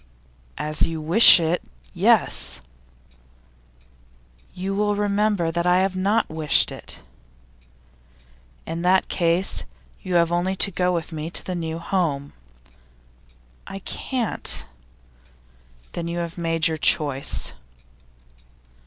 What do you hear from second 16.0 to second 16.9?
you have made your